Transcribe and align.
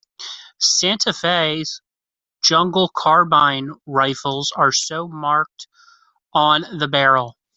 Santa 0.59 1.13
Fe 1.13 1.61
"Jungle 2.43 2.89
Carbine" 2.91 3.73
rifles 3.85 4.51
are 4.55 4.71
so 4.71 5.07
marked 5.07 5.67
on 6.33 6.79
the 6.79 6.87
barrel. 6.87 7.37